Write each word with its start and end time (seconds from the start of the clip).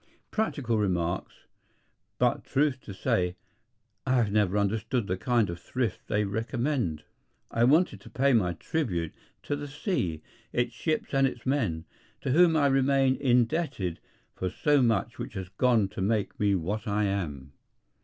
Practical 0.31 0.79
remarks. 0.79 1.45
But, 2.17 2.43
truth 2.43 2.81
to 2.85 2.91
say, 2.91 3.35
I 4.03 4.13
have 4.15 4.31
never 4.31 4.57
understood 4.57 5.05
the 5.05 5.15
kind 5.15 5.47
of 5.47 5.59
thrift 5.59 6.07
they 6.07 6.23
recommend. 6.23 7.03
I 7.51 7.65
wanted 7.65 8.01
to 8.01 8.09
pay 8.09 8.33
my 8.33 8.53
tribute 8.53 9.13
to 9.43 9.55
the 9.55 9.67
sea, 9.67 10.23
its 10.51 10.73
ships 10.73 11.13
and 11.13 11.27
its 11.27 11.45
men, 11.45 11.85
to 12.21 12.31
whom 12.31 12.57
I 12.57 12.65
remain 12.65 13.15
indebted 13.17 13.99
for 14.33 14.49
so 14.49 14.81
much 14.81 15.19
which 15.19 15.35
has 15.35 15.49
gone 15.49 15.87
to 15.89 16.01
make 16.01 16.39
me 16.39 16.55
what 16.55 16.87
I 16.87 17.03
am. 17.03 17.53